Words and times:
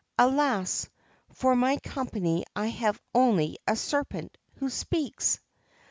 Alas 0.17 0.89
I 1.29 1.33
for 1.35 1.55
my 1.55 1.77
company 1.77 2.43
I 2.55 2.65
have 2.69 2.99
only 3.13 3.59
a 3.67 3.75
serpent 3.75 4.35
who 4.55 4.67
speaks 4.67 5.39